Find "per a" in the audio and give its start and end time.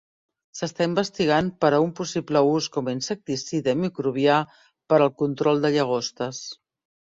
1.65-1.81